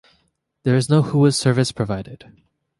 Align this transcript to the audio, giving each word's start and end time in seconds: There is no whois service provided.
There 0.63 0.75
is 0.75 0.89
no 0.89 1.03
whois 1.03 1.35
service 1.35 1.71
provided. 1.71 2.35